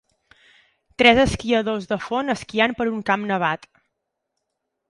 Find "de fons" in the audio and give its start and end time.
1.93-2.35